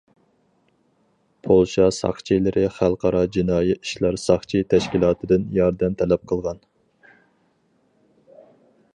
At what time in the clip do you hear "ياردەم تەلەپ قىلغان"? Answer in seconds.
5.59-6.63